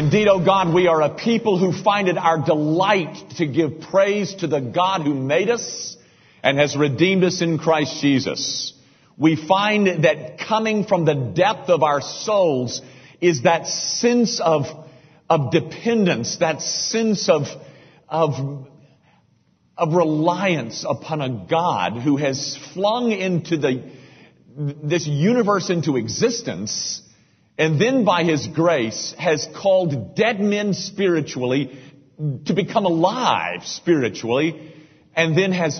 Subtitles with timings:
[0.00, 4.34] Indeed, O God, we are a people who find it our delight to give praise
[4.36, 5.94] to the God who made us
[6.42, 8.72] and has redeemed us in Christ Jesus.
[9.18, 12.80] We find that coming from the depth of our souls
[13.20, 14.64] is that sense of,
[15.28, 17.48] of dependence, that sense of,
[18.08, 18.66] of,
[19.76, 23.84] of reliance upon a God who has flung into the,
[24.82, 27.02] this universe into existence
[27.60, 31.78] and then by His grace has called dead men spiritually
[32.46, 34.72] to become alive spiritually
[35.14, 35.78] and then has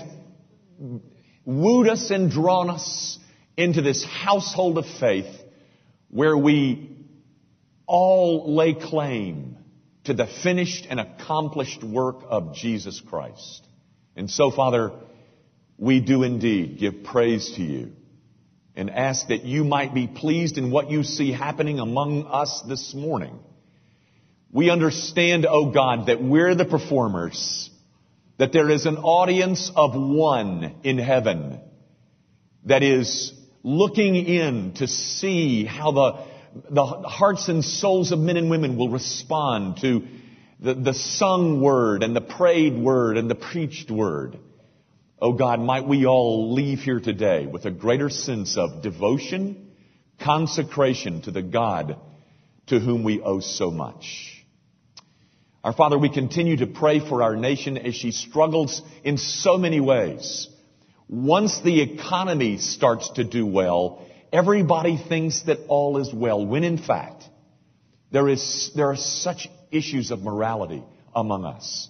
[1.43, 3.17] wooed us and drawn us
[3.57, 5.35] into this household of faith
[6.09, 6.97] where we
[7.87, 9.57] all lay claim
[10.03, 13.65] to the finished and accomplished work of Jesus Christ.
[14.15, 14.91] And so, Father,
[15.79, 17.93] we do indeed give praise to you
[18.75, 22.93] and ask that you might be pleased in what you see happening among us this
[22.93, 23.39] morning.
[24.51, 27.69] We understand, oh God, that we're the performers,
[28.37, 31.59] that there is an audience of one in heaven
[32.65, 36.25] that is looking in to see how the,
[36.69, 40.07] the hearts and souls of men and women will respond to
[40.59, 44.37] the, the sung word and the prayed word and the preached word.
[45.23, 49.71] Oh God, might we all leave here today with a greater sense of devotion,
[50.19, 51.97] consecration to the God
[52.67, 54.43] to whom we owe so much.
[55.63, 59.79] Our Father, we continue to pray for our nation as she struggles in so many
[59.79, 60.47] ways.
[61.07, 66.79] Once the economy starts to do well, everybody thinks that all is well, when in
[66.79, 67.23] fact,
[68.11, 70.83] there is, there are such issues of morality
[71.13, 71.89] among us.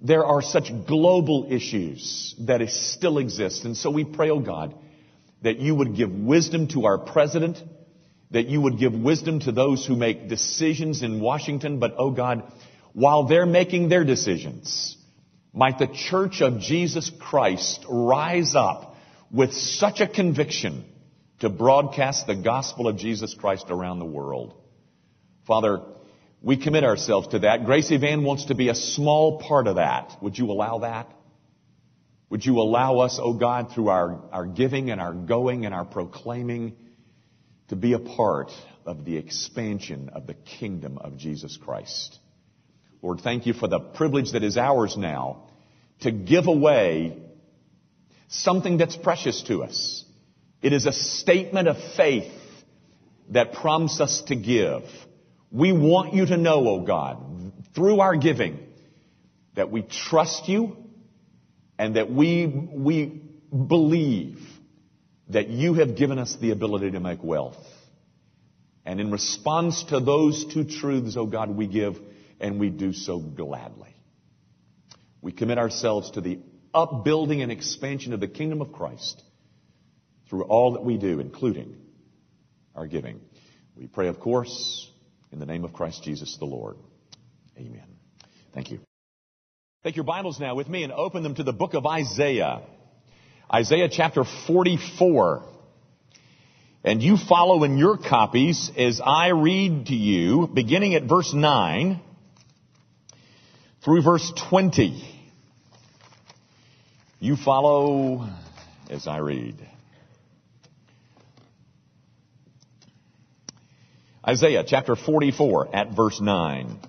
[0.00, 3.64] There are such global issues that still exist.
[3.64, 4.74] And so we pray, oh God,
[5.42, 7.62] that you would give wisdom to our president,
[8.30, 11.78] that you would give wisdom to those who make decisions in Washington.
[11.80, 12.52] But, oh God,
[12.92, 14.96] while they're making their decisions,
[15.52, 18.96] might the church of Jesus Christ rise up
[19.32, 20.84] with such a conviction
[21.40, 24.54] to broadcast the gospel of Jesus Christ around the world.
[25.46, 25.80] Father,
[26.40, 27.64] we commit ourselves to that.
[27.64, 30.16] Gracie Van wants to be a small part of that.
[30.22, 31.12] Would you allow that?
[32.30, 35.84] Would you allow us, oh God, through our, our giving and our going and our
[35.84, 36.76] proclaiming
[37.68, 38.52] to be a part
[38.84, 42.18] of the expansion of the kingdom of Jesus Christ?
[43.02, 45.48] Lord, thank you for the privilege that is ours now
[46.00, 47.18] to give away
[48.28, 50.04] something that's precious to us.
[50.60, 52.32] It is a statement of faith
[53.30, 54.82] that prompts us to give.
[55.50, 58.58] We want you to know, O oh God, through our giving,
[59.54, 60.76] that we trust you
[61.78, 64.40] and that we, we believe
[65.28, 67.56] that you have given us the ability to make wealth.
[68.84, 71.98] And in response to those two truths, O oh God, we give
[72.40, 73.94] and we do so gladly.
[75.20, 76.38] We commit ourselves to the
[76.72, 79.22] upbuilding and expansion of the kingdom of Christ
[80.28, 81.76] through all that we do, including
[82.74, 83.20] our giving.
[83.76, 84.87] We pray, of course,
[85.32, 86.76] in the name of Christ Jesus the Lord.
[87.56, 87.84] Amen.
[88.54, 88.80] Thank you.
[89.84, 92.62] Take your Bibles now with me and open them to the book of Isaiah.
[93.52, 95.44] Isaiah chapter 44.
[96.84, 102.00] And you follow in your copies as I read to you, beginning at verse 9
[103.84, 105.02] through verse 20.
[107.20, 108.28] You follow
[108.88, 109.56] as I read.
[114.28, 116.80] Isaiah chapter 44 at verse 9.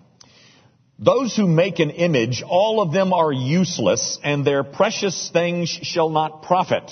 [1.00, 6.10] Those who make an image, all of them are useless, and their precious things shall
[6.10, 6.92] not profit.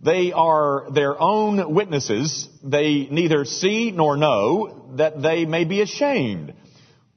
[0.00, 2.48] They are their own witnesses.
[2.62, 6.54] They neither see nor know that they may be ashamed.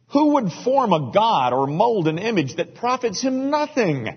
[0.08, 4.08] Who would form a god or mold an image that profits him nothing?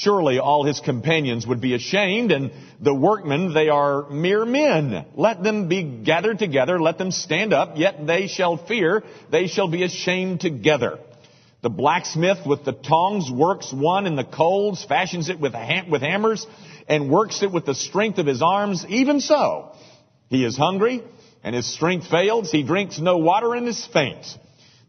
[0.00, 5.04] Surely all his companions would be ashamed, and the workmen, they are mere men.
[5.14, 9.68] Let them be gathered together, let them stand up, yet they shall fear, they shall
[9.68, 10.98] be ashamed together.
[11.60, 16.00] The blacksmith with the tongs works one in the coals, fashions it with, ham- with
[16.00, 16.46] hammers,
[16.88, 18.86] and works it with the strength of his arms.
[18.88, 19.72] Even so,
[20.28, 21.02] he is hungry,
[21.44, 22.50] and his strength fails.
[22.50, 24.24] He drinks no water and is faint.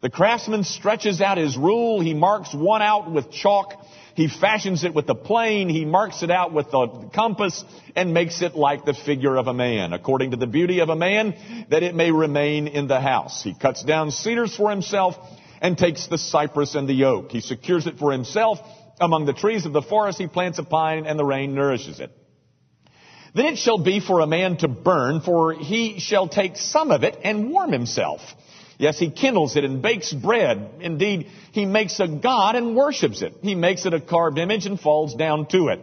[0.02, 2.00] The craftsman stretches out his rule.
[2.00, 3.74] He marks one out with chalk
[4.16, 5.69] he fashions it with the plane.
[5.69, 7.63] He marks it out with the compass
[7.96, 10.96] and makes it like the figure of a man, according to the beauty of a
[10.96, 11.36] man,
[11.69, 13.44] that it may remain in the house.
[13.44, 15.16] He cuts down cedars for himself
[15.62, 17.31] and takes the cypress and the oak.
[17.31, 18.60] He secures it for himself.
[19.00, 22.12] Among the trees of the forest he plants a pine and the rain nourishes it.
[23.34, 27.04] Then it shall be for a man to burn, for he shall take some of
[27.04, 28.19] it and warm himself.
[28.81, 30.72] Yes, he kindles it and bakes bread.
[30.80, 33.36] Indeed, he makes a god and worships it.
[33.44, 35.80] He makes it a carved image and falls down to it.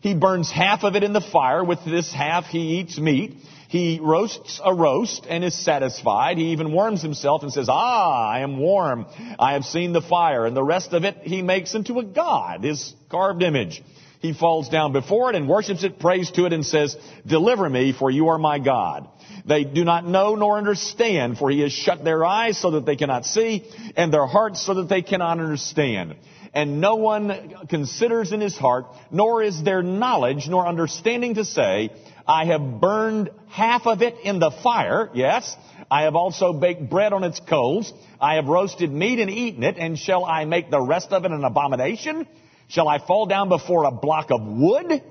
[0.00, 1.62] He burns half of it in the fire.
[1.62, 3.36] With this half, he eats meat.
[3.68, 6.38] He roasts a roast and is satisfied.
[6.38, 9.04] He even warms himself and says, Ah, I am warm.
[9.38, 10.46] I have seen the fire.
[10.46, 13.82] And the rest of it he makes into a god, his carved image.
[14.20, 16.96] He falls down before it and worships it, prays to it, and says,
[17.26, 19.06] Deliver me, for you are my God.
[19.48, 22.96] They do not know nor understand, for he has shut their eyes so that they
[22.96, 23.64] cannot see,
[23.96, 26.16] and their hearts so that they cannot understand.
[26.52, 31.90] And no one considers in his heart, nor is there knowledge nor understanding to say,
[32.26, 35.56] I have burned half of it in the fire, yes.
[35.90, 37.90] I have also baked bread on its coals.
[38.20, 41.30] I have roasted meat and eaten it, and shall I make the rest of it
[41.30, 42.28] an abomination?
[42.68, 45.02] Shall I fall down before a block of wood?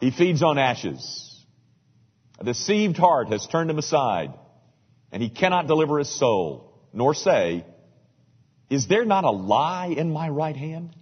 [0.00, 1.27] He feeds on ashes.
[2.38, 4.32] A deceived heart has turned him aside,
[5.10, 7.64] and he cannot deliver his soul, nor say,
[8.70, 10.94] Is there not a lie in my right hand?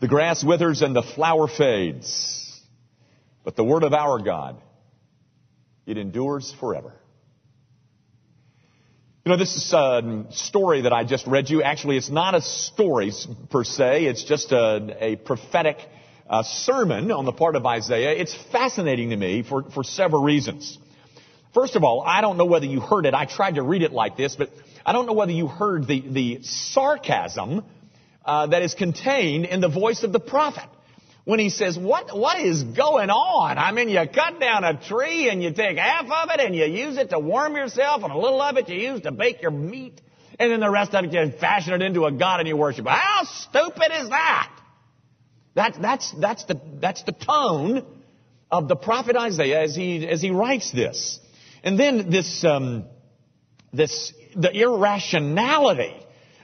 [0.00, 2.60] The grass withers and the flower fades,
[3.44, 4.60] but the word of our God,
[5.86, 6.94] it endures forever.
[9.24, 13.12] You know, this uh, story that I just read you, actually, it's not a story
[13.50, 14.06] per se.
[14.06, 15.76] It's just a, a prophetic
[16.32, 18.12] uh, sermon on the part of Isaiah.
[18.12, 20.78] It's fascinating to me for, for several reasons.
[21.52, 23.12] First of all, I don't know whether you heard it.
[23.12, 24.48] I tried to read it like this, but
[24.86, 27.62] I don't know whether you heard the, the sarcasm
[28.24, 30.64] uh, that is contained in the voice of the prophet
[31.24, 33.58] when he says, what, what is going on?
[33.58, 36.64] I mean, you cut down a tree and you take half of it and you
[36.64, 39.50] use it to warm yourself and a little of it you use to bake your
[39.50, 40.00] meat
[40.38, 42.86] and then the rest of it you fashion it into a god and you worship.
[42.86, 44.61] How stupid is that?
[45.54, 47.84] That, that's, that's the, that's the tone
[48.50, 51.18] of the prophet Isaiah as he, as he writes this.
[51.62, 52.84] And then this, um,
[53.72, 55.94] this, the irrationality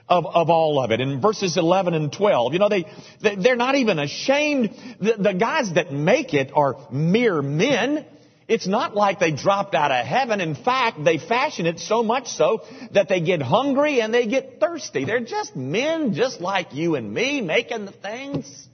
[0.07, 1.01] of, of all of it.
[1.01, 2.85] In verses 11 and 12, you know, they,
[3.21, 4.75] they're not even ashamed.
[4.99, 8.05] The, the guys that make it are mere men.
[8.47, 10.41] It's not like they dropped out of heaven.
[10.41, 12.63] In fact, they fashion it so much so
[12.93, 15.05] that they get hungry and they get thirsty.
[15.05, 18.68] They're just men just like you and me making the things.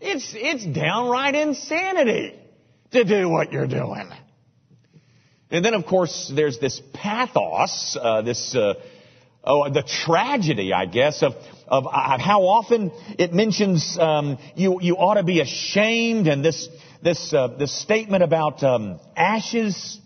[0.00, 2.38] It's, it's downright insanity
[2.92, 4.10] to do what you're doing.
[5.50, 8.74] And then, of course, there's this pathos, uh, this uh,
[9.44, 11.34] oh, the tragedy, I guess, of,
[11.66, 16.68] of uh, how often it mentions um, you, you ought to be ashamed, and this,
[17.02, 19.98] this, uh, this statement about um, ashes.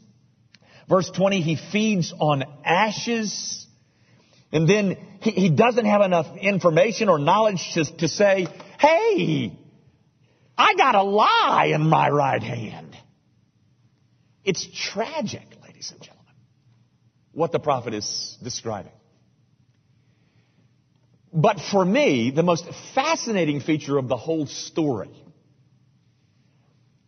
[0.88, 3.66] Verse 20, he feeds on ashes.
[4.52, 8.46] And then he, he doesn't have enough information or knowledge to, to say,
[8.78, 9.58] hey,
[10.56, 12.96] I got a lie in my right hand.
[14.44, 16.34] It's tragic, ladies and gentlemen,
[17.32, 18.92] what the prophet is describing.
[21.32, 22.64] But for me, the most
[22.94, 25.10] fascinating feature of the whole story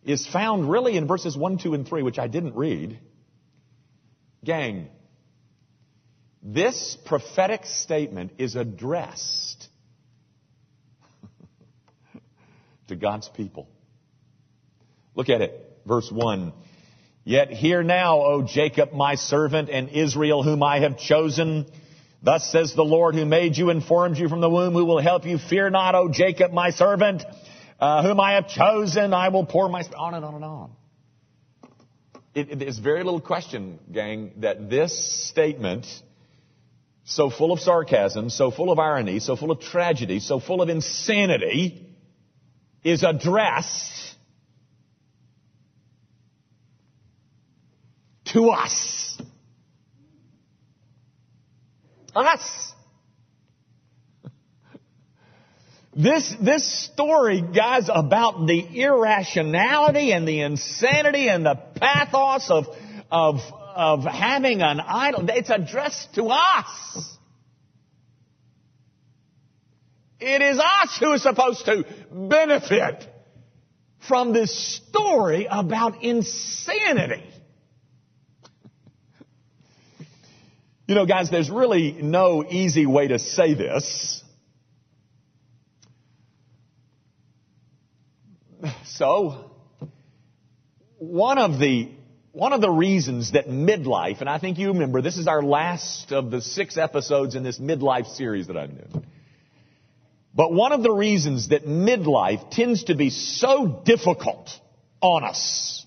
[0.03, 2.99] is found really in verses 1, 2, and 3, which I didn't read.
[4.43, 4.89] Gang,
[6.43, 9.46] this prophetic statement is addressed
[12.87, 13.67] to God's people.
[15.15, 15.79] Look at it.
[15.85, 16.53] Verse 1.
[17.23, 21.65] Yet hear now, O Jacob, my servant, and Israel, whom I have chosen,
[22.21, 25.01] Thus says the Lord who made you and formed you from the womb, who will
[25.01, 25.37] help you.
[25.37, 27.23] Fear not, O Jacob, my servant,
[27.79, 29.13] uh, whom I have chosen.
[29.13, 30.71] I will pour my on and on and on.
[32.33, 35.85] It, it is very little question, gang, that this statement,
[37.03, 40.69] so full of sarcasm, so full of irony, so full of tragedy, so full of
[40.69, 41.86] insanity,
[42.83, 44.15] is addressed
[48.33, 49.21] to us.
[52.15, 52.73] us.
[55.95, 62.67] This, this story, guys, about the irrationality and the insanity and the pathos of,
[63.09, 63.39] of,
[63.75, 67.16] of having an idol, it's addressed to us.
[70.19, 73.07] It is us who is supposed to benefit
[74.07, 77.23] from this story about insanity.
[80.87, 84.23] You know, guys, there's really no easy way to say this.
[88.85, 89.51] So,
[90.97, 91.91] one of the
[92.31, 96.11] one of the reasons that midlife, and I think you remember, this is our last
[96.11, 99.05] of the six episodes in this midlife series that I'm doing.
[100.37, 104.51] But one of the reasons that midlife tends to be so difficult
[105.01, 105.83] on us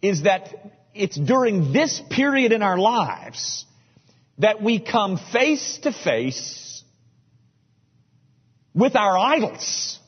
[0.00, 0.54] is that
[0.94, 3.66] it's during this period in our lives
[4.38, 6.84] that we come face to face
[8.72, 9.98] with our idols.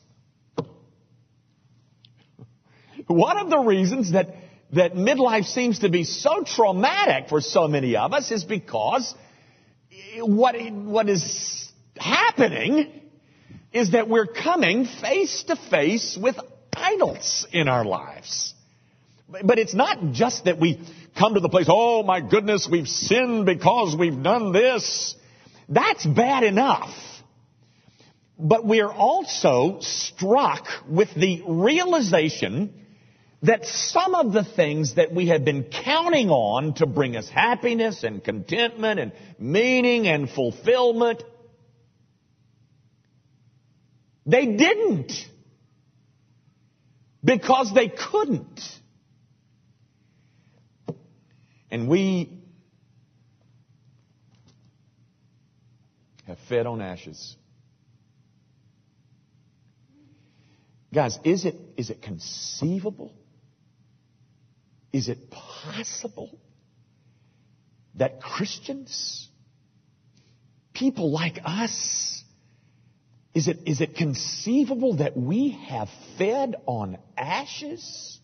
[3.09, 4.37] One of the reasons that,
[4.73, 9.13] that midlife seems to be so traumatic for so many of us is because
[10.21, 11.64] what, what is
[11.99, 13.03] happening
[13.73, 16.37] is that we're coming face to face with
[16.73, 18.55] idols in our lives.
[19.29, 20.81] But it's not just that we
[21.19, 25.15] come to the place, oh my goodness, we've sinned because we've done this.
[25.69, 26.95] That's bad enough.
[28.39, 32.75] But we're also struck with the realization
[33.43, 38.03] that some of the things that we have been counting on to bring us happiness
[38.03, 41.23] and contentment and meaning and fulfillment,
[44.27, 45.13] they didn't.
[47.23, 48.61] Because they couldn't.
[51.71, 52.39] And we
[56.27, 57.37] have fed on ashes.
[60.93, 63.13] Guys, is it, is it conceivable?
[64.93, 66.39] Is it possible
[67.97, 69.29] that Christians,
[70.73, 72.23] people like us,
[73.35, 78.21] is it, is it conceivable that we have fed on ashes?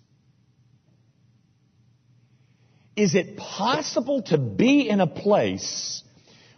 [2.94, 6.04] Is it possible to be in a place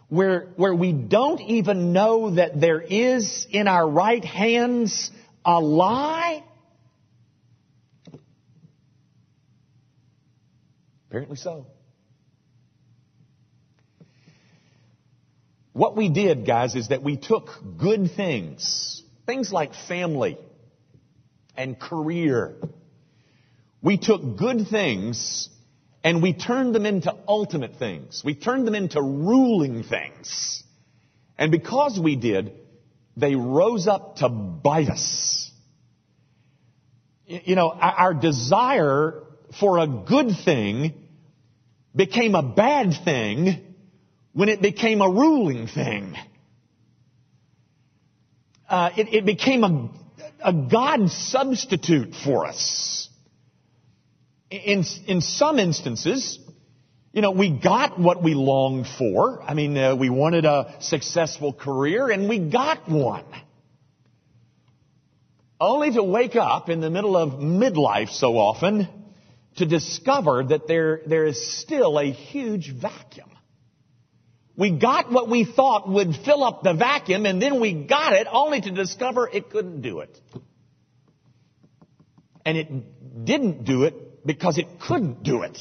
[0.07, 5.09] where, where we don't even know that there is in our right hands
[5.43, 6.43] a lie?
[11.09, 11.65] Apparently so.
[15.73, 20.37] What we did, guys, is that we took good things, things like family
[21.57, 22.55] and career.
[23.81, 25.49] We took good things
[26.03, 28.21] and we turned them into ultimate things.
[28.23, 30.63] We turned them into ruling things.
[31.39, 32.53] And because we did,
[33.17, 35.51] they rose up to bite us.
[37.25, 39.23] You know, our desire
[39.59, 40.93] for a good thing
[41.95, 43.72] became a bad thing
[44.33, 46.15] when it became a ruling thing.
[48.67, 49.89] Uh, it, it, became a,
[50.43, 53.03] a God substitute for us
[54.53, 56.39] in, in some instances,
[57.11, 59.41] you know, we got what we longed for.
[59.43, 63.25] I mean, uh, we wanted a successful career and we got one.
[65.59, 68.87] Only to wake up in the middle of midlife so often
[69.57, 73.29] to discover that there, there is still a huge vacuum.
[74.55, 78.27] We got what we thought would fill up the vacuum and then we got it
[78.31, 80.19] only to discover it couldn't do it.
[82.45, 85.57] And it didn't do it because it couldn't do it.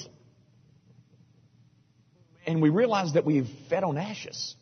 [2.47, 4.57] And we realized that we've fed on ashes.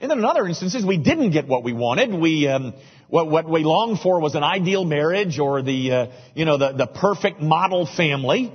[0.00, 2.12] And then in other instances, we didn't get what we wanted.
[2.12, 2.74] We, um,
[3.08, 6.72] what, what we longed for was an ideal marriage or the, uh, you know, the,
[6.72, 8.52] the perfect model family.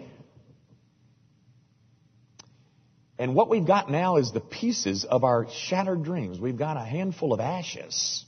[3.19, 6.39] And what we've got now is the pieces of our shattered dreams.
[6.39, 8.25] We've got a handful of ashes.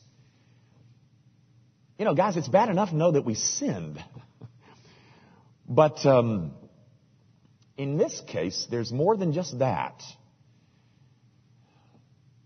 [1.98, 4.03] You know, guys, it's bad enough to know that we sinned.
[5.72, 6.53] But um,
[7.77, 10.01] in this case, there's more than just that.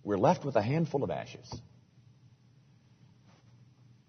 [0.04, 1.50] We're left with a handful of ashes.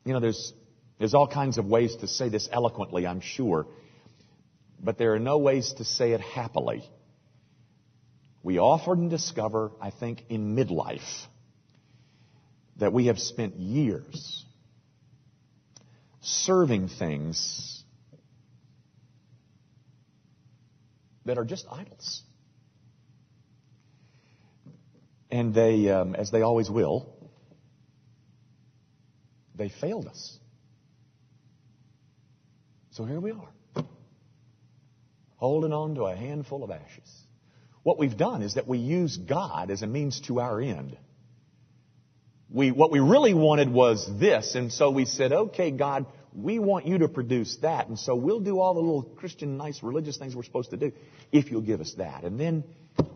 [0.04, 0.52] You know, there's,
[0.98, 3.68] there's all kinds of ways to say this eloquently, I'm sure,
[4.80, 6.82] but there are no ways to say it happily.
[8.44, 11.26] We often discover, I think, in midlife,
[12.76, 14.44] that we have spent years
[16.20, 17.82] serving things
[21.24, 22.22] that are just idols.
[25.30, 27.08] And they, um, as they always will,
[29.54, 30.38] they failed us.
[32.90, 33.84] So here we are,
[35.36, 37.23] holding on to a handful of ashes.
[37.84, 40.96] What we've done is that we use God as a means to our end.
[42.50, 46.86] We, what we really wanted was this, and so we said, okay, God, we want
[46.86, 47.88] you to produce that.
[47.88, 50.92] And so we'll do all the little Christian, nice religious things we're supposed to do
[51.30, 52.24] if you'll give us that.
[52.24, 52.64] And then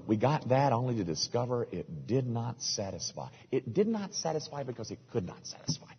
[0.07, 3.29] we got that only to discover it did not satisfy.
[3.51, 5.93] It did not satisfy because it could not satisfy.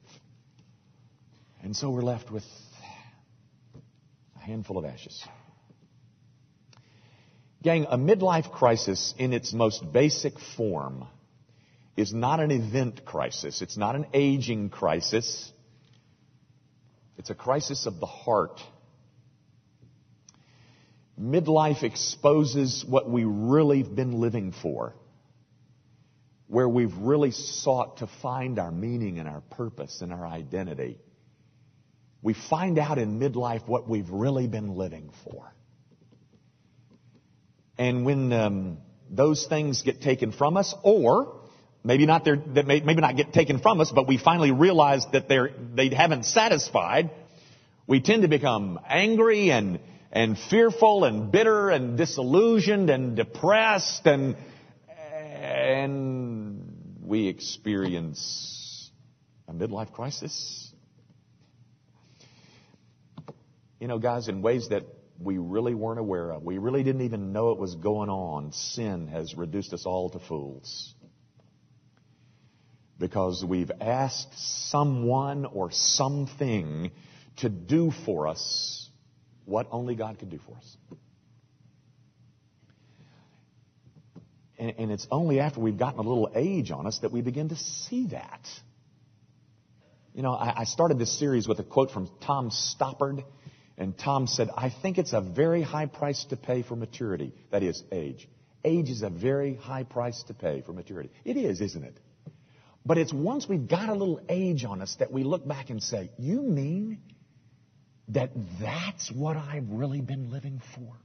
[1.61, 2.45] And so we're left with
[4.38, 5.25] a handful of ashes.
[7.61, 11.05] Gang, a midlife crisis in its most basic form
[11.97, 13.61] is not an event crisis.
[13.61, 15.51] It's not an aging crisis.
[17.17, 18.61] It's a crisis of the heart.
[21.19, 24.95] midlife exposes what we really have been living for,
[26.47, 30.97] where we've really sought to find our meaning and our purpose and our identity.
[32.21, 35.53] We find out in midlife what we've really been living for.
[37.79, 38.77] And when um,
[39.09, 41.39] those things get taken from us, or
[41.81, 45.29] maybe not that may, maybe not get taken from us, but we finally realize that
[45.29, 47.09] they're they haven't satisfied,
[47.88, 49.79] we tend to become angry and
[50.12, 54.36] and fearful and bitter and disillusioned and depressed and
[55.41, 58.91] and we experience
[59.48, 60.74] a midlife crisis.
[63.79, 64.83] You know, guys, in ways that
[65.21, 66.43] we really weren't aware of.
[66.43, 68.51] We really didn't even know it was going on.
[68.53, 70.93] Sin has reduced us all to fools.
[72.97, 74.33] Because we've asked
[74.69, 76.91] someone or something
[77.38, 78.89] to do for us
[79.45, 80.77] what only God could do for us.
[84.57, 87.49] And, and it's only after we've gotten a little age on us that we begin
[87.49, 88.41] to see that.
[90.13, 93.23] You know, I, I started this series with a quote from Tom Stoppard.
[93.79, 97.33] And Tom said, I think it's a very high price to pay for maturity.
[97.50, 98.27] That is, age.
[98.65, 101.09] Age is a very high price to pay for maturity.
[101.24, 101.98] It is, isn't it?
[102.86, 105.81] But it's once we've got a little age on us that we look back and
[105.81, 107.00] say, You mean
[108.09, 110.98] that that's what I've really been living for?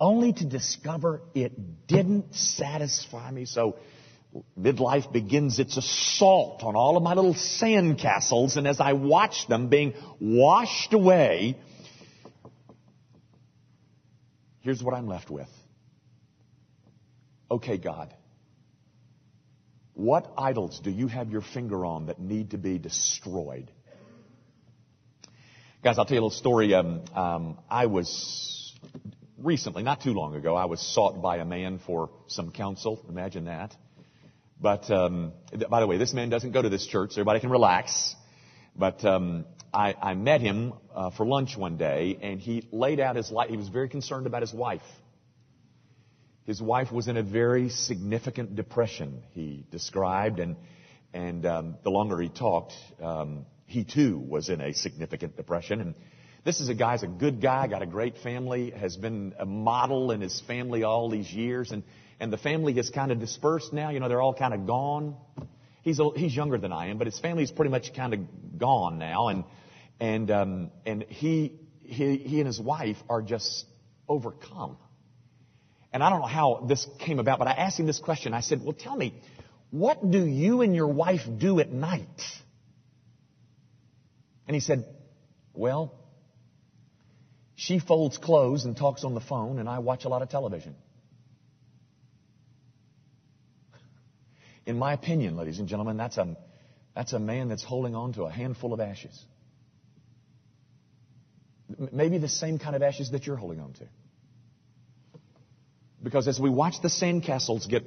[0.00, 3.46] Only to discover it didn't satisfy me.
[3.46, 3.76] So
[4.58, 9.46] midlife begins its assault on all of my little sand castles, and as I watch
[9.48, 11.56] them being washed away,
[14.60, 15.48] here's what I'm left with.
[17.50, 18.14] Okay, God,
[19.94, 23.70] what idols do you have your finger on that need to be destroyed?
[25.82, 26.74] Guys, I'll tell you a little story.
[26.74, 28.74] Um, um, I was
[29.38, 33.04] recently, not too long ago, I was sought by a man for some counsel.
[33.08, 33.74] Imagine that.
[34.60, 35.32] But um,
[35.70, 38.16] by the way, this man doesn't go to this church, so everybody can relax.
[38.74, 43.16] But um, I, I met him uh, for lunch one day, and he laid out
[43.16, 43.50] his life.
[43.50, 44.82] He was very concerned about his wife.
[46.44, 49.22] His wife was in a very significant depression.
[49.30, 50.56] He described, and
[51.12, 55.80] and um, the longer he talked, um, he too was in a significant depression.
[55.80, 55.94] And
[56.44, 60.10] this is a guy's a good guy, got a great family, has been a model
[60.10, 61.82] in his family all these years, and
[62.20, 63.90] and the family has kind of dispersed now.
[63.90, 65.16] You know, they're all kind of gone.
[65.82, 68.98] He's a, he's younger than I am, but his family's pretty much kind of gone
[68.98, 69.44] now, and
[70.00, 71.52] and um, and he
[71.82, 73.64] he he and his wife are just
[74.08, 74.76] overcome.
[75.92, 78.34] And I don't know how this came about, but I asked him this question.
[78.34, 79.14] I said, "Well, tell me,
[79.70, 82.22] what do you and your wife do at night?"
[84.46, 84.84] And he said,
[85.54, 85.94] "Well,
[87.54, 90.74] she folds clothes and talks on the phone, and I watch a lot of television."
[94.68, 96.36] In my opinion, ladies and gentlemen, that's a,
[96.94, 99.18] that's a man that's holding on to a handful of ashes.
[101.90, 103.88] Maybe the same kind of ashes that you're holding on to.
[106.02, 107.82] Because as we watch the sandcastles get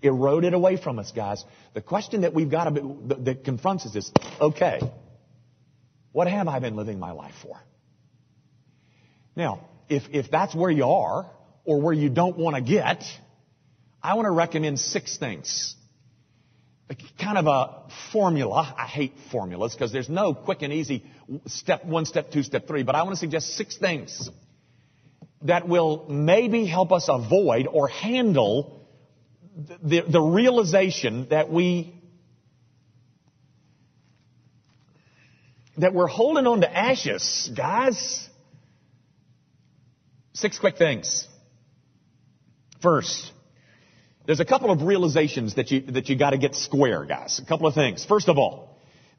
[0.00, 2.80] eroded away from us, guys, the question that we've got to be,
[3.24, 4.80] that confronts us is, okay,
[6.12, 7.60] what have I been living my life for?
[9.36, 11.30] Now, if, if that's where you are,
[11.66, 13.04] or where you don't want to get,
[14.02, 15.74] I want to recommend six things
[17.20, 18.74] kind of a formula.
[18.78, 21.04] I hate formulas because there's no quick and easy
[21.46, 22.82] step one, step two, step three.
[22.84, 24.30] But I want to suggest six things
[25.42, 28.86] that will maybe help us avoid or handle
[29.82, 31.94] the, the realization that we
[35.78, 38.28] that we're holding on to ashes, guys.
[40.32, 41.26] Six quick things.
[42.82, 43.32] First,
[44.26, 47.38] there's a couple of realizations that you, that you gotta get square, guys.
[47.38, 48.04] A couple of things.
[48.04, 48.76] First of all,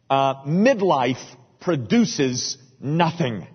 [0.10, 1.24] uh, midlife
[1.60, 3.48] produces nothing.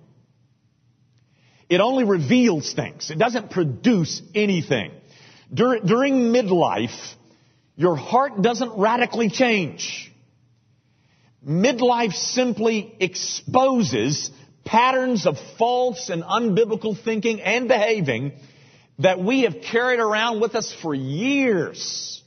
[1.68, 3.10] It only reveals things.
[3.10, 4.92] It doesn't produce anything.
[5.52, 7.14] Dur- during midlife,
[7.76, 10.12] your heart doesn't radically change.
[11.46, 14.30] Midlife simply exposes
[14.64, 18.32] patterns of false and unbiblical thinking and behaving
[18.98, 22.22] that we have carried around with us for years.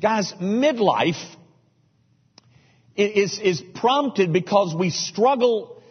[0.00, 1.22] Guys, midlife
[2.96, 5.82] is, is prompted because we struggle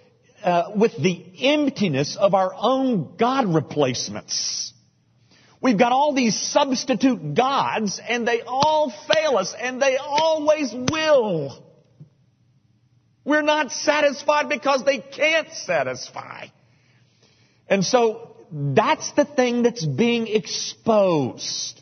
[0.44, 4.74] uh, with the emptiness of our own God replacements.
[5.62, 11.66] We've got all these substitute gods and they all fail us and they always will.
[13.26, 16.48] We're not satisfied because they can't satisfy.
[17.68, 21.82] And so that's the thing that's being exposed.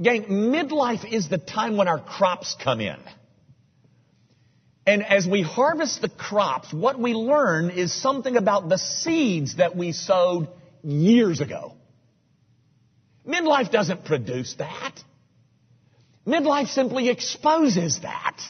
[0.00, 2.98] Gang, midlife is the time when our crops come in.
[4.86, 9.76] And as we harvest the crops, what we learn is something about the seeds that
[9.76, 10.48] we sowed
[10.82, 11.74] years ago.
[13.26, 14.94] Midlife doesn't produce that.
[16.26, 18.40] Midlife simply exposes that.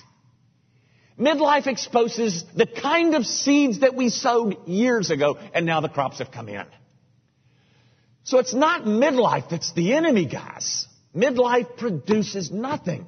[1.22, 6.18] Midlife exposes the kind of seeds that we sowed years ago, and now the crops
[6.18, 6.66] have come in.
[8.24, 10.86] So it's not midlife that's the enemy, guys.
[11.14, 13.06] Midlife produces nothing.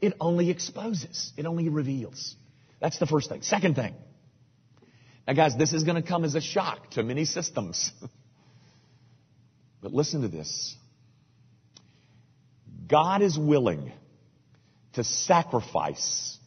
[0.00, 1.32] It only exposes.
[1.36, 2.36] It only reveals.
[2.80, 3.42] That's the first thing.
[3.42, 3.94] Second thing.
[5.26, 7.90] Now guys, this is going to come as a shock to many systems.
[9.82, 10.76] but listen to this.
[12.86, 13.92] God is willing
[14.92, 16.38] to sacrifice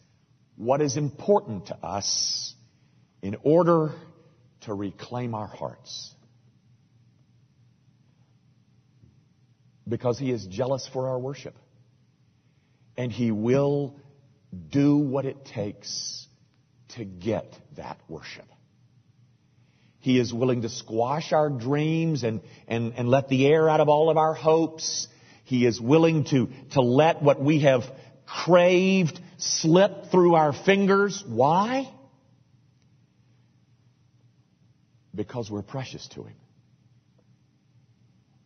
[0.59, 2.53] what is important to us
[3.21, 3.93] in order
[4.59, 6.13] to reclaim our hearts.
[9.87, 11.55] Because He is jealous for our worship.
[12.97, 13.95] And He will
[14.69, 16.27] do what it takes
[16.89, 18.45] to get that worship.
[19.99, 23.87] He is willing to squash our dreams and, and, and let the air out of
[23.87, 25.07] all of our hopes.
[25.45, 27.83] He is willing to, to let what we have
[28.25, 31.23] craved slip through our fingers.
[31.27, 31.91] Why?
[35.13, 36.35] Because we're precious to Him.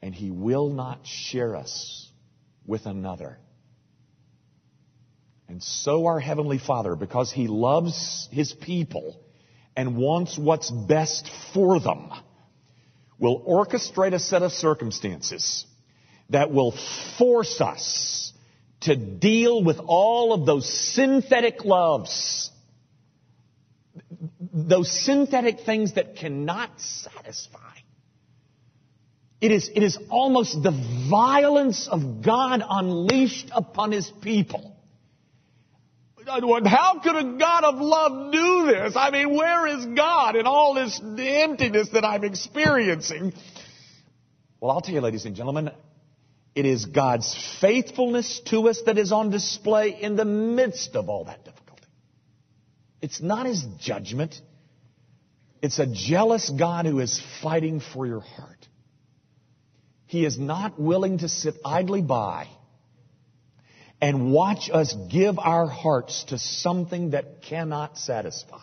[0.01, 2.09] And He will not share us
[2.65, 3.37] with another
[5.53, 9.19] and so our Heavenly Father, because He loves His people
[9.75, 12.09] and wants what's best for them,
[13.19, 15.67] will orchestrate a set of circumstances
[16.31, 16.73] that will
[17.19, 18.22] force us
[18.83, 22.51] to deal with all of those synthetic loves,
[24.53, 27.59] those synthetic things that cannot satisfy.
[29.41, 30.71] It is, it is almost the
[31.09, 34.73] violence of God unleashed upon His people
[36.25, 38.95] how could a God of love do this?
[38.95, 43.33] I mean, where is God in all this emptiness that I'm experiencing?
[44.59, 45.71] Well, I'll tell you, ladies and gentlemen,
[46.55, 51.25] it is God's faithfulness to us that is on display in the midst of all
[51.25, 51.87] that difficulty.
[53.01, 54.39] It's not His judgment.
[55.61, 58.67] It's a jealous God who is fighting for your heart.
[60.05, 62.47] He is not willing to sit idly by
[63.99, 68.59] and watch us give our hearts to something that cannot satisfy.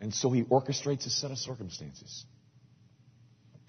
[0.00, 2.24] And so he orchestrates a set of circumstances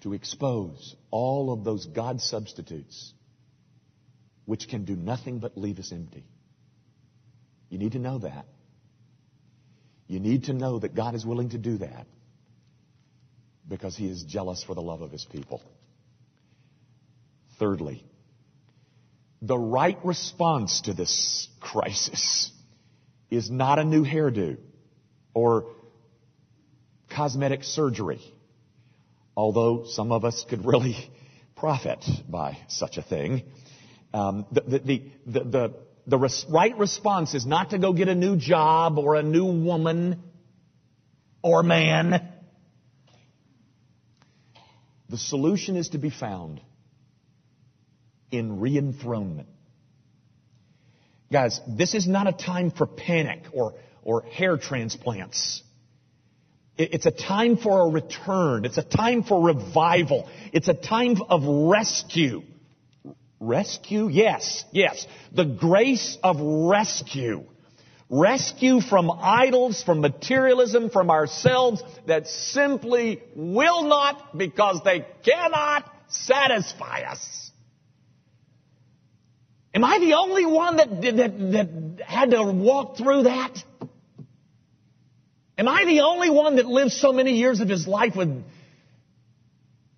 [0.04, 3.14] to expose all of those God substitutes
[4.44, 6.24] which can do nothing but leave us empty.
[7.70, 8.44] You need to know that.
[10.06, 12.06] You need to know that God is willing to do that
[13.66, 15.62] because he is jealous for the love of his people.
[17.58, 18.04] Thirdly,
[19.40, 22.52] the right response to this crisis
[23.30, 24.58] is not a new hairdo
[25.32, 25.72] or
[27.08, 28.20] cosmetic surgery,
[29.36, 30.96] although some of us could really
[31.56, 33.42] profit by such a thing.
[34.12, 34.78] Um, the, the,
[35.26, 35.74] the, the,
[36.06, 39.46] the res- right response is not to go get a new job or a new
[39.46, 40.22] woman
[41.42, 42.28] or man.
[45.08, 46.60] The solution is to be found
[48.30, 49.48] in re-enthronement.
[51.32, 55.62] Guys, this is not a time for panic or, or hair transplants.
[56.76, 58.64] It's a time for a return.
[58.64, 60.28] It's a time for revival.
[60.52, 62.42] It's a time of rescue.
[63.38, 64.08] Rescue?
[64.08, 65.06] Yes, yes.
[65.32, 67.44] The grace of rescue.
[68.10, 77.00] Rescue from idols, from materialism, from ourselves that simply will not because they cannot satisfy
[77.02, 77.44] us.
[79.74, 83.64] Am I the only one that, that, that had to walk through that?
[85.56, 88.42] Am I the only one that lived so many years of his life with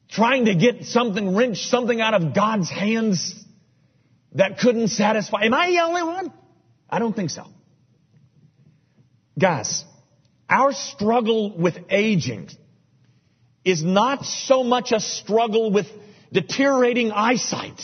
[0.08, 3.34] trying to get something, wrench something out of God's hands
[4.32, 5.44] that couldn't satisfy?
[5.44, 6.32] Am I the only one?
[6.90, 7.44] I don't think so.
[9.38, 9.84] Guys,
[10.48, 12.50] our struggle with aging
[13.64, 15.86] is not so much a struggle with
[16.32, 17.80] deteriorating eyesight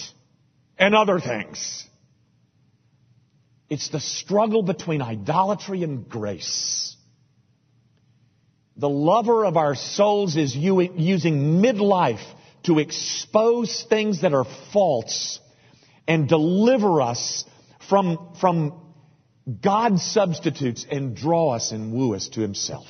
[0.78, 1.86] and other things.
[3.68, 6.91] It's the struggle between idolatry and grace.
[8.82, 12.24] The lover of our souls is using midlife
[12.64, 15.38] to expose things that are false
[16.08, 17.44] and deliver us
[17.88, 18.82] from, from
[19.60, 22.88] God substitutes and draw us and woo us to himself.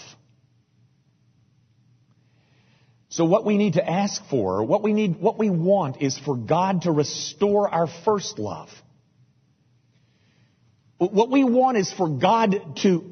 [3.11, 6.35] So what we need to ask for, what we need, what we want is for
[6.35, 8.71] God to restore our first love.
[10.97, 13.12] What we want is for God to,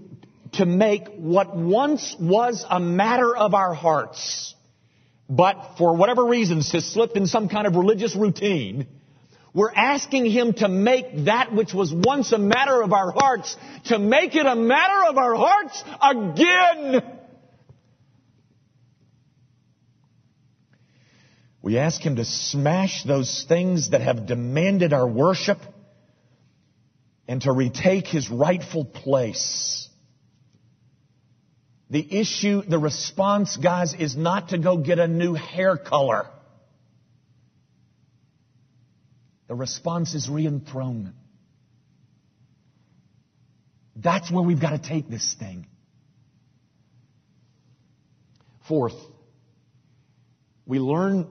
[0.53, 4.55] to make what once was a matter of our hearts,
[5.29, 8.87] but for whatever reasons has slipped in some kind of religious routine,
[9.53, 13.99] we're asking Him to make that which was once a matter of our hearts, to
[13.99, 17.17] make it a matter of our hearts again.
[21.63, 25.59] We ask Him to smash those things that have demanded our worship
[27.29, 29.89] and to retake His rightful place.
[31.91, 36.27] The issue, the response, guys, is not to go get a new hair color.
[39.49, 41.17] The response is re-enthronement.
[43.97, 45.67] That's where we've got to take this thing.
[48.69, 48.95] Fourth,
[50.65, 51.27] we learn,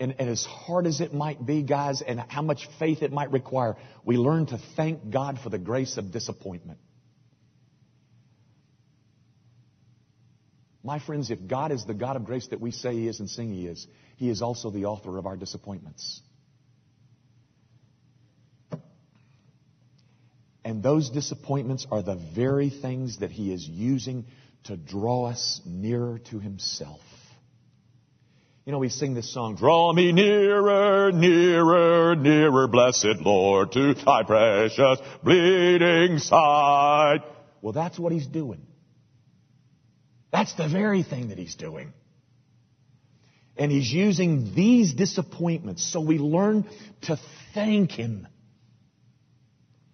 [0.00, 3.30] and, and, as hard as it might be, guys, and how much faith it might
[3.30, 6.78] require, we learn to thank God for the grace of disappointment.
[10.84, 13.28] My friends, if God is the God of grace that we say He is and
[13.28, 16.20] sing He is, He is also the author of our disappointments.
[20.62, 24.26] And those disappointments are the very things that He is using
[24.64, 27.00] to draw us nearer to Himself.
[28.66, 34.22] You know, we sing this song, Draw me nearer, nearer, nearer, blessed Lord, to thy
[34.22, 37.22] precious bleeding side.
[37.62, 38.66] Well, that's what He's doing.
[40.34, 41.92] That's the very thing that He's doing.
[43.56, 46.66] And He's using these disappointments so we learn
[47.02, 47.18] to
[47.54, 48.26] thank Him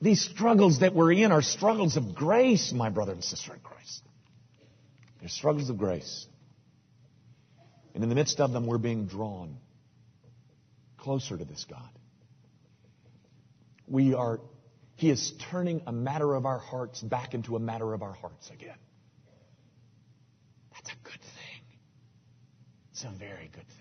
[0.01, 4.03] these struggles that we're in are struggles of grace, my brother and sister in Christ.
[5.21, 6.27] They're struggles of grace.
[7.95, 9.59] And in the midst of them, we're being drawn
[10.97, 11.91] closer to this God.
[13.87, 14.41] We are,
[14.97, 18.49] He is turning a matter of our hearts back into a matter of our hearts
[18.51, 18.79] again.
[20.83, 21.63] That's a good thing.
[22.93, 23.77] It's a very good thing.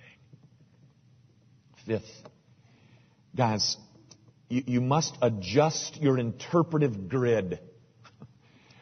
[1.86, 2.30] Fifth,
[3.36, 3.78] guys,
[4.50, 7.60] you, you must adjust your interpretive grid.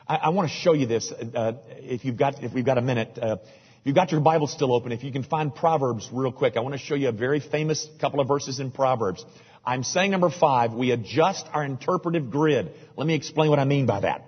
[0.07, 1.11] I, I want to show you this.
[1.11, 4.47] Uh, if you've got, if we've got a minute, uh, if you've got your Bible
[4.47, 7.13] still open, if you can find Proverbs real quick, I want to show you a
[7.13, 9.23] very famous couple of verses in Proverbs.
[9.63, 12.71] I'm saying number five, we adjust our interpretive grid.
[12.95, 14.23] Let me explain what I mean by that.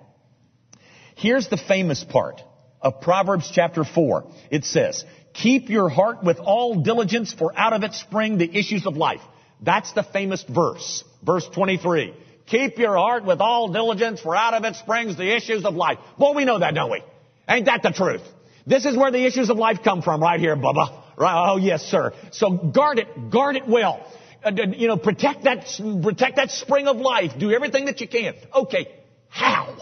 [1.16, 2.42] Here's the famous part
[2.82, 4.24] of Proverbs chapter 4.
[4.50, 8.86] It says, Keep your heart with all diligence, for out of it spring the issues
[8.86, 9.20] of life.
[9.60, 11.04] That's the famous verse.
[11.24, 12.14] Verse 23.
[12.46, 15.98] Keep your heart with all diligence, for out of it springs the issues of life.
[16.18, 17.02] Boy, we know that, don't we?
[17.48, 18.22] Ain't that the truth?
[18.66, 21.02] This is where the issues of life come from, right here, Bubba.
[21.16, 21.50] Right?
[21.50, 22.12] Oh, yes, sir.
[22.32, 24.04] So guard it, guard it well.
[24.42, 25.66] Uh, you know, protect that,
[26.02, 27.32] protect that spring of life.
[27.38, 28.34] Do everything that you can.
[28.54, 28.88] Okay,
[29.28, 29.76] how?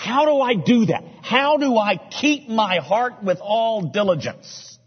[0.00, 1.04] How do I do that?
[1.20, 4.78] How do I keep my heart with all diligence?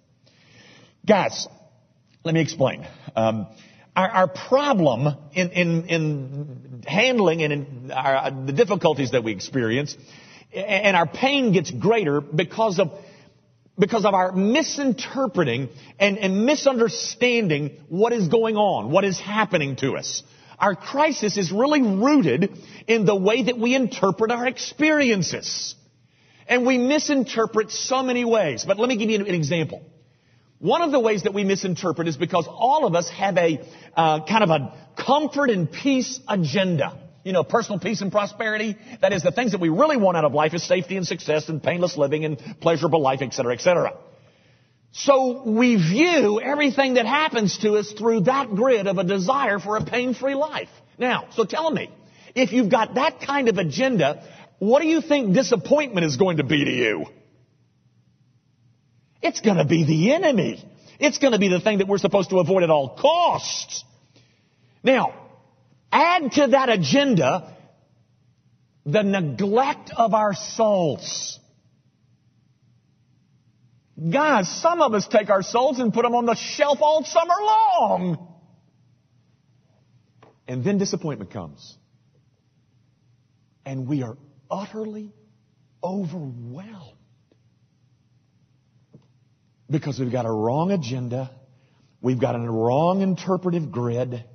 [1.05, 1.47] Guys,
[2.23, 2.87] let me explain.
[3.15, 3.45] Um,
[3.95, 9.95] our, our, problem in, in, in handling and in our, the difficulties that we experience,
[10.51, 12.91] and our pain gets greater because of
[13.77, 19.95] because of our misinterpreting and, and misunderstanding what is going on, what is happening to
[19.95, 20.23] us.
[20.59, 25.75] Our crisis is really rooted in the way that we interpret our experiences.
[26.47, 28.65] And we misinterpret so many ways.
[28.65, 29.81] But let me give you an example.
[30.59, 33.59] One of the ways that we misinterpret is because all of us have a
[33.95, 36.99] uh, kind of a comfort and peace agenda.
[37.23, 38.77] You know, personal peace and prosperity.
[39.01, 41.47] That is, the things that we really want out of life is safety and success
[41.47, 43.93] and painless living and pleasurable life, et cetera, et etc.
[44.93, 49.75] So we view everything that happens to us through that grid of a desire for
[49.75, 50.69] a pain-free life.
[50.99, 51.89] Now, so tell me,
[52.35, 54.23] if you've got that kind of agenda,
[54.59, 57.07] what do you think disappointment is going to be to you?
[59.23, 60.63] It's going to be the enemy.
[60.99, 63.83] It's going to be the thing that we're supposed to avoid at all costs.
[64.83, 65.13] Now,
[65.91, 67.57] add to that agenda
[68.85, 71.39] the neglect of our souls.
[74.11, 77.35] Guys, some of us take our souls and put them on the shelf all summer
[77.39, 78.27] long.
[80.47, 81.77] And then disappointment comes.
[83.65, 84.17] And we are
[84.51, 85.13] utterly
[85.81, 86.97] overwhelmed.
[89.69, 91.31] Because we've got a wrong agenda.
[92.01, 94.25] We've got a wrong interpretive grid.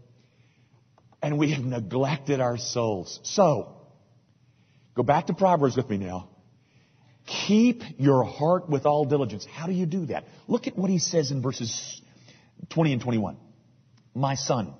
[1.20, 3.20] And we have neglected our souls.
[3.24, 3.76] So,
[4.94, 6.30] go back to Proverbs with me now.
[7.28, 9.44] Keep your heart with all diligence.
[9.44, 10.24] How do you do that?
[10.46, 12.00] Look at what he says in verses
[12.70, 13.36] 20 and 21.
[14.14, 14.72] My son,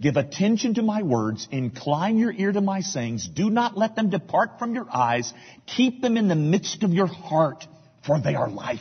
[0.00, 4.08] give attention to my words, incline your ear to my sayings, do not let them
[4.08, 5.34] depart from your eyes,
[5.66, 7.66] keep them in the midst of your heart,
[8.06, 8.80] for they are life.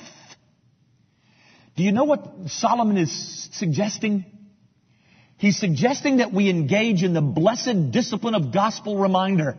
[1.75, 4.25] Do you know what Solomon is suggesting?
[5.37, 9.57] He's suggesting that we engage in the blessed discipline of gospel reminder.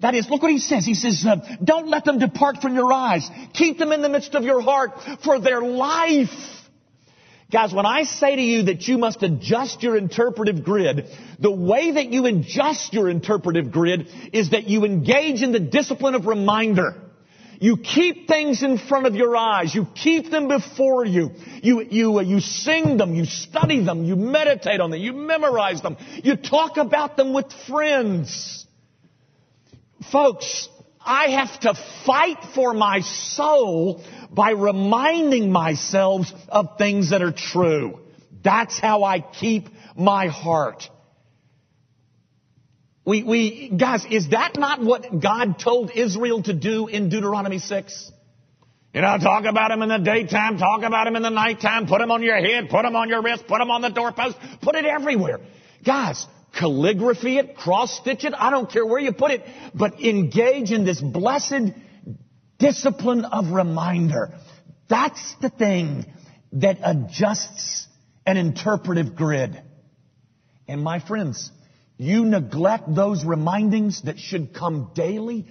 [0.00, 0.86] That is, look what he says.
[0.86, 3.28] He says, uh, don't let them depart from your eyes.
[3.52, 6.30] Keep them in the midst of your heart for their life.
[7.52, 11.06] Guys, when I say to you that you must adjust your interpretive grid,
[11.40, 16.14] the way that you adjust your interpretive grid is that you engage in the discipline
[16.14, 16.94] of reminder.
[17.60, 19.74] You keep things in front of your eyes.
[19.74, 21.32] You keep them before you.
[21.62, 23.14] You, you, uh, you sing them.
[23.14, 24.04] You study them.
[24.04, 25.00] You meditate on them.
[25.00, 25.98] You memorize them.
[26.22, 28.64] You talk about them with friends.
[30.12, 30.68] Folks,
[31.00, 38.00] I have to fight for my soul by reminding myself of things that are true.
[38.42, 40.88] That's how I keep my heart.
[43.04, 48.12] We, we, guys, is that not what God told Israel to do in Deuteronomy 6?
[48.92, 52.00] You know, talk about him in the daytime, talk about him in the nighttime, put
[52.00, 54.74] him on your head, put him on your wrist, put him on the doorpost, put
[54.74, 55.40] it everywhere.
[55.84, 59.42] Guys, calligraphy it, cross stitch it, I don't care where you put it,
[59.74, 61.72] but engage in this blessed
[62.58, 64.34] discipline of reminder.
[64.88, 66.06] That's the thing
[66.52, 67.86] that adjusts
[68.26, 69.62] an interpretive grid.
[70.68, 71.50] And my friends,
[71.96, 75.46] you neglect those remindings that should come daily,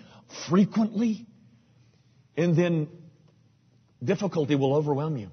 [0.49, 1.27] frequently,
[2.37, 2.87] and then
[4.03, 5.29] difficulty will overwhelm you.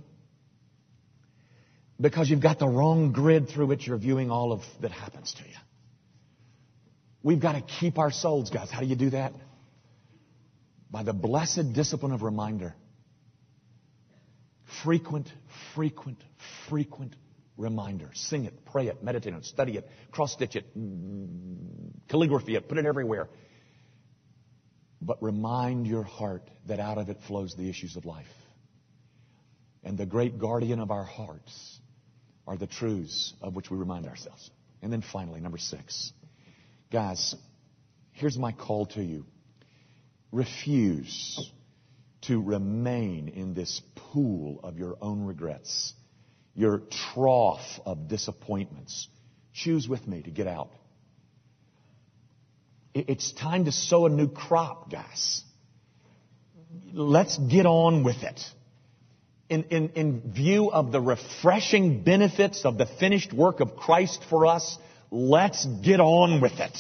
[2.01, 5.43] Because you've got the wrong grid through which you're viewing all of that happens to
[5.43, 5.57] you.
[7.23, 8.71] We've got to keep our souls, guys.
[8.71, 9.33] How do you do that?
[10.91, 12.75] By the blessed discipline of reminder.
[14.85, 15.33] Frequent,
[15.75, 16.23] frequent,
[16.69, 17.17] frequent
[17.57, 18.11] reminder.
[18.15, 20.67] Sing it, pray it, meditate on it, study it, cross stitch it,
[22.09, 23.29] calligraphy it, put it everywhere.
[25.01, 28.27] But remind your heart that out of it flows the issues of life.
[29.83, 31.81] And the great guardian of our hearts
[32.47, 34.51] are the truths of which we remind ourselves.
[34.83, 36.13] And then finally, number six.
[36.91, 37.35] Guys,
[38.13, 39.25] here's my call to you.
[40.33, 41.51] Refuse
[42.23, 45.95] to remain in this pool of your own regrets
[46.57, 46.81] your
[47.13, 49.09] trough of disappointments.
[49.53, 50.71] Choose with me to get out.
[52.95, 55.43] It's time to sow a new crop, guys.
[56.93, 58.41] Let's get on with it.
[59.49, 64.47] In, in, in view of the refreshing benefits of the finished work of Christ for
[64.47, 64.77] us,
[65.11, 66.77] let's get on with it.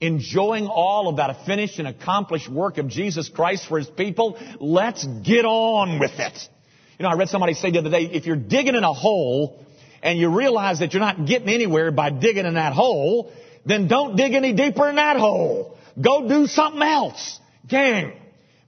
[0.00, 5.04] Enjoying all of that finished and accomplished work of Jesus Christ for His people, let's
[5.04, 6.48] get on with it.
[6.98, 9.64] You know, I read somebody say the other day, if you're digging in a hole
[10.02, 13.32] and you realize that you're not getting anywhere by digging in that hole,
[13.66, 15.76] then don't dig any deeper in that hole.
[16.00, 17.40] Go do something else.
[17.68, 18.12] Gang,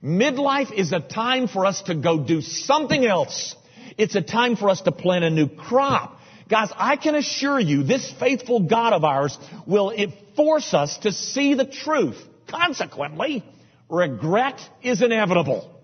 [0.03, 3.55] midlife is a time for us to go do something else.
[3.97, 6.19] It's a time for us to plant a new crop.
[6.49, 9.93] Guys, I can assure you this faithful God of ours will
[10.35, 12.17] force us to see the truth.
[12.47, 13.43] Consequently,
[13.89, 15.77] regret is inevitable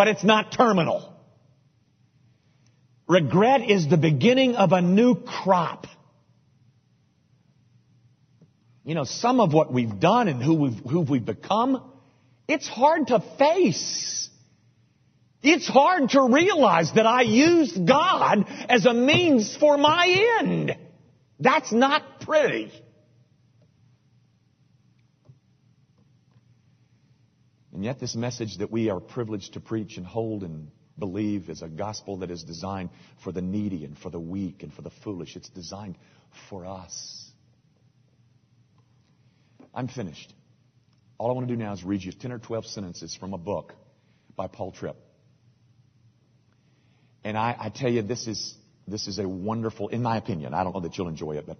[0.00, 1.12] but it's not terminal.
[3.06, 5.86] Regret is the beginning of a new crop.
[8.84, 11.82] You know, some of what we've done and who we've, who we've become,
[12.48, 14.28] it's hard to face.
[15.42, 20.76] It's hard to realize that I used God as a means for my end.
[21.38, 22.70] That's not pretty.
[27.72, 31.62] And yet, this message that we are privileged to preach and hold and believe is
[31.62, 32.90] a gospel that is designed
[33.24, 35.36] for the needy and for the weak and for the foolish.
[35.36, 35.96] It's designed
[36.50, 37.29] for us.
[39.74, 40.32] I'm finished.
[41.18, 43.38] All I want to do now is read you 10 or 12 sentences from a
[43.38, 43.74] book
[44.36, 44.96] by Paul Tripp.
[47.22, 48.54] And I, I tell you, this is,
[48.88, 51.58] this is a wonderful, in my opinion, I don't know that you'll enjoy it, but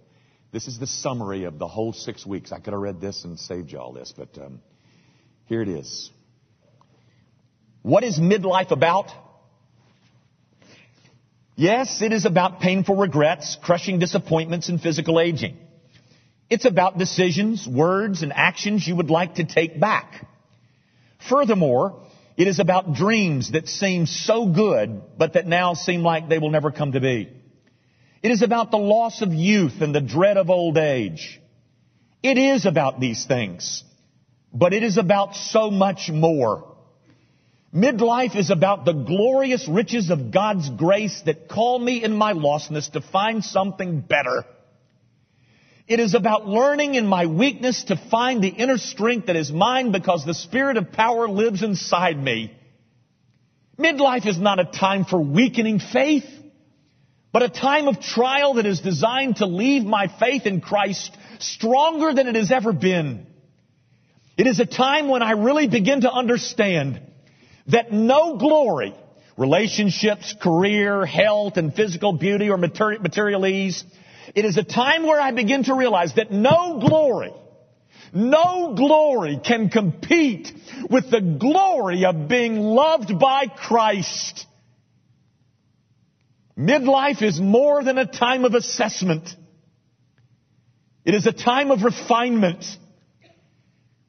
[0.51, 2.51] this is the summary of the whole six weeks.
[2.51, 4.61] I could have read this and saved you all this, but um,
[5.45, 6.09] here it is.
[7.83, 9.11] What is midlife about?
[11.55, 15.57] Yes, it is about painful regrets, crushing disappointments, and physical aging.
[16.51, 20.27] It's about decisions, words, and actions you would like to take back.
[21.29, 22.01] Furthermore,
[22.35, 26.49] it is about dreams that seem so good, but that now seem like they will
[26.49, 27.29] never come to be.
[28.21, 31.39] It is about the loss of youth and the dread of old age.
[32.21, 33.85] It is about these things,
[34.53, 36.75] but it is about so much more.
[37.73, 42.91] Midlife is about the glorious riches of God's grace that call me in my lostness
[42.91, 44.43] to find something better.
[45.91, 49.91] It is about learning in my weakness to find the inner strength that is mine
[49.91, 52.55] because the spirit of power lives inside me.
[53.77, 56.23] Midlife is not a time for weakening faith,
[57.33, 62.13] but a time of trial that is designed to leave my faith in Christ stronger
[62.13, 63.27] than it has ever been.
[64.37, 67.01] It is a time when I really begin to understand
[67.67, 68.95] that no glory,
[69.35, 73.83] relationships, career, health, and physical beauty or material ease,
[74.35, 77.33] it is a time where I begin to realize that no glory,
[78.13, 80.51] no glory can compete
[80.89, 84.45] with the glory of being loved by Christ.
[86.57, 89.29] Midlife is more than a time of assessment.
[91.03, 92.63] It is a time of refinement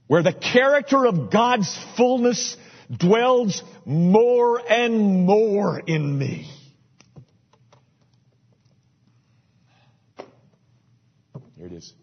[0.06, 2.56] where the character of God's fullness
[2.94, 6.50] dwells more and more in me.
[11.56, 11.94] Here it is.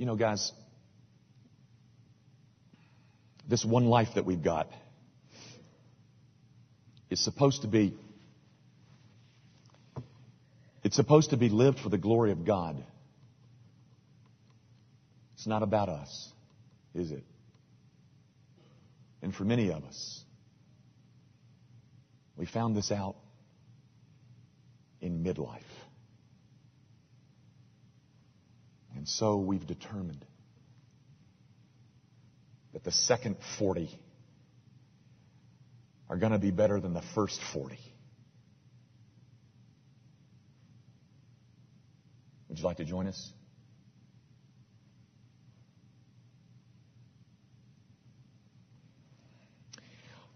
[0.00, 0.50] You know, guys,
[3.46, 4.70] this one life that we've got
[7.10, 7.94] is supposed to be
[10.82, 12.82] it's supposed to be lived for the glory of God.
[15.34, 16.32] It's not about us,
[16.94, 17.24] is it?
[19.20, 20.24] And for many of us,
[22.38, 23.16] we found this out
[25.02, 25.60] in midlife.
[29.00, 30.26] And so we've determined
[32.74, 33.98] that the second 40
[36.10, 37.78] are going to be better than the first 40.
[42.50, 43.32] Would you like to join us?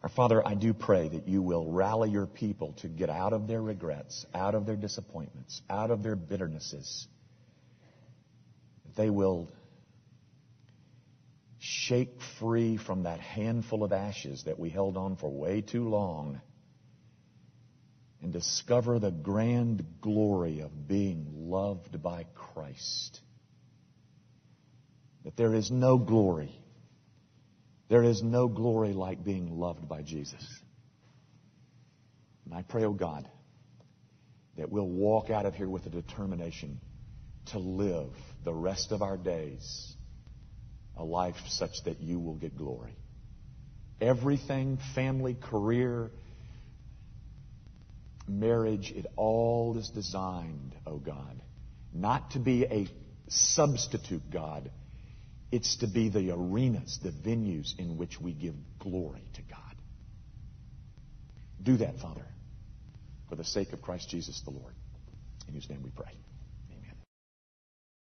[0.02, 3.46] Our Father, I do pray that you will rally your people to get out of
[3.46, 7.08] their regrets, out of their disappointments, out of their bitternesses.
[8.96, 9.50] They will
[11.58, 16.40] shake free from that handful of ashes that we held on for way too long
[18.22, 23.20] and discover the grand glory of being loved by Christ.
[25.24, 26.58] That there is no glory
[27.88, 30.44] there is no glory like being loved by Jesus.
[32.44, 33.28] And I pray, oh God,
[34.56, 36.80] that we'll walk out of here with a determination
[37.46, 38.12] to live
[38.44, 39.94] the rest of our days
[40.96, 42.96] a life such that you will get glory.
[44.00, 46.10] Everything, family, career,
[48.28, 51.42] marriage, it all is designed, oh God,
[51.92, 52.86] not to be a
[53.28, 54.70] substitute God
[55.54, 59.60] it's to be the arenas, the venues in which we give glory to God.
[61.62, 62.26] Do that, Father,
[63.28, 64.74] for the sake of Christ Jesus the Lord,
[65.46, 66.10] in whose name we pray.